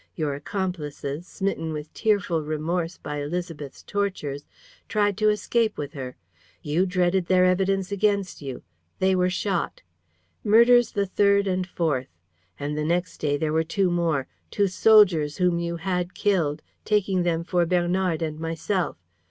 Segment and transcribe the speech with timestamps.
[0.15, 4.47] Your accomplices, smitten with tearful remorse by Élisabeth's tortures,
[4.89, 6.17] tried to escape with her.
[6.63, 8.63] You dreaded their evidence against you:
[8.97, 9.83] they were shot.
[10.43, 12.07] Murders the third and fourth.
[12.59, 17.21] And the next day there were two more, two soldiers whom you had killed, taking
[17.21, 18.97] them for Bernard and myself.